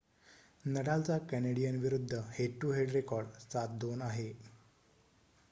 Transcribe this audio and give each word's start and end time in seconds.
नडालचा 0.65 1.17
Canadian 1.31 1.75
विरुद्ध 1.81 2.21
head 2.31 2.59
to 2.61 2.71
head 2.71 2.91
record 2.91 3.27
7-2 3.47 4.01
आहे 4.01 4.29